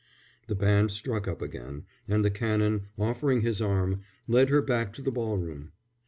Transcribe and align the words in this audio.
The 0.47 0.55
band 0.55 0.89
struck 0.89 1.27
up 1.27 1.43
again, 1.43 1.83
and 2.07 2.25
the 2.25 2.31
Canon, 2.31 2.87
offering 2.97 3.41
his 3.41 3.61
arm, 3.61 4.01
led 4.27 4.49
her 4.49 4.63
back 4.63 4.93
to 4.93 5.01
the 5.03 5.11
ball 5.11 5.37
room. 5.37 5.73